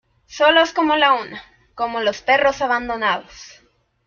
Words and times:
solos 0.25 0.73
como 0.73 0.95
la 0.95 1.13
una, 1.13 1.43
como 1.75 1.99
los 1.99 2.23
perros 2.23 2.63
abandonados. 2.63 3.61